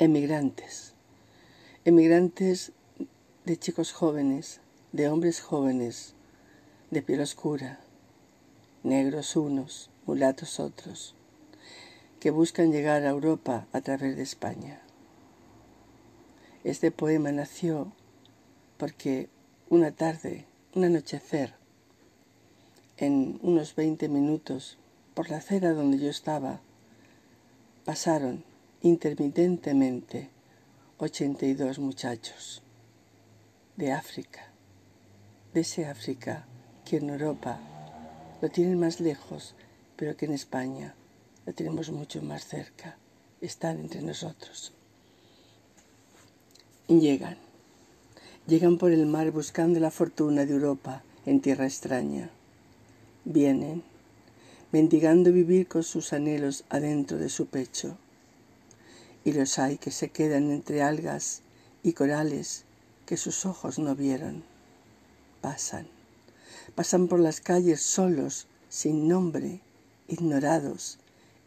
[0.00, 0.94] emigrantes,
[1.84, 2.72] emigrantes
[3.44, 6.14] de chicos jóvenes, de hombres jóvenes,
[6.90, 7.80] de piel oscura,
[8.82, 11.14] negros unos, mulatos otros,
[12.18, 14.80] que buscan llegar a Europa a través de España.
[16.64, 17.92] Este poema nació
[18.78, 19.28] porque
[19.68, 21.52] una tarde, un anochecer,
[22.96, 24.78] en unos 20 minutos,
[25.12, 26.60] por la acera donde yo estaba,
[27.84, 28.48] pasaron
[28.82, 30.30] intermitentemente
[30.98, 32.62] 82 muchachos
[33.76, 34.50] de África,
[35.52, 36.46] de ese África
[36.84, 37.60] que en Europa
[38.40, 39.54] lo tienen más lejos,
[39.96, 40.94] pero que en España
[41.44, 42.96] lo tenemos mucho más cerca,
[43.42, 44.72] están entre nosotros.
[46.88, 47.36] Llegan,
[48.46, 52.30] llegan por el mar buscando la fortuna de Europa en tierra extraña.
[53.24, 53.82] Vienen,
[54.72, 57.98] mendigando vivir con sus anhelos adentro de su pecho.
[59.30, 61.42] Y los hay que se quedan entre algas
[61.84, 62.64] y corales
[63.06, 64.42] que sus ojos no vieron.
[65.40, 65.86] Pasan,
[66.74, 69.60] pasan por las calles solos, sin nombre,
[70.08, 70.98] ignorados,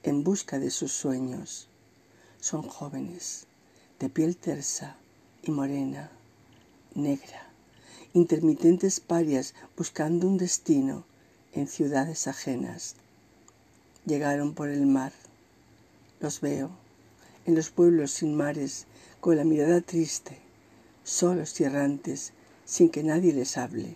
[0.04, 1.68] en busca de sus sueños.
[2.40, 3.48] Son jóvenes,
[4.00, 4.96] de piel tersa
[5.42, 6.10] y morena,
[6.96, 7.50] negra,
[8.14, 11.04] intermitentes parias buscando un destino
[11.52, 12.96] en ciudades ajenas
[14.06, 15.12] llegaron por el mar.
[16.22, 16.82] Los veo
[17.46, 18.86] en los pueblos sin mares,
[19.20, 20.38] con la mirada triste,
[21.04, 22.34] solos y errantes,
[22.66, 23.96] sin que nadie les hable.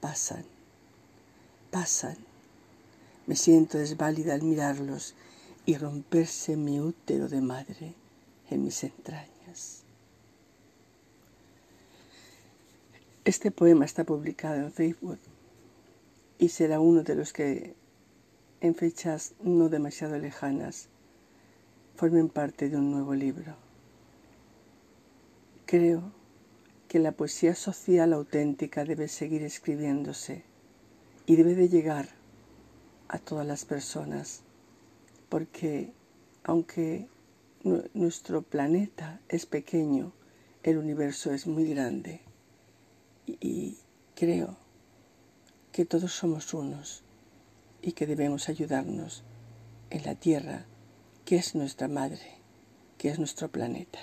[0.00, 0.44] Pasan,
[1.70, 2.16] pasan.
[3.26, 5.14] Me siento desválida al mirarlos
[5.64, 7.94] y romperse mi útero de madre
[8.50, 9.82] en mis entrañas.
[13.24, 15.18] Este poema está publicado en Facebook
[16.38, 17.74] y será uno de los que
[18.60, 20.88] en fechas no demasiado lejanas,
[21.96, 23.56] formen parte de un nuevo libro.
[25.64, 26.12] Creo
[26.88, 30.44] que la poesía social auténtica debe seguir escribiéndose
[31.26, 32.08] y debe de llegar
[33.08, 34.42] a todas las personas,
[35.28, 35.92] porque
[36.44, 37.08] aunque
[37.94, 40.12] nuestro planeta es pequeño,
[40.62, 42.20] el universo es muy grande
[43.26, 43.78] y
[44.14, 44.56] creo
[45.72, 47.02] que todos somos unos
[47.82, 49.24] y que debemos ayudarnos
[49.90, 50.66] en la tierra,
[51.26, 52.38] que es nuestra madre,
[52.98, 53.98] que es nuestro planeta.